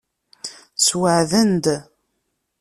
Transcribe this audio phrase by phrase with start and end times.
[0.85, 1.65] Sweɛden-d.